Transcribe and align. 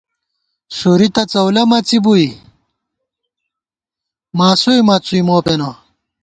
سُوری 0.77 1.07
تہ 1.15 1.23
څؤلَہ 1.31 1.63
مڅِبُوئی، 1.69 2.27
ماسوئی 4.37 4.81
مڅُوئی 4.87 5.21
مو 5.27 5.37
پېنہ 5.45 5.69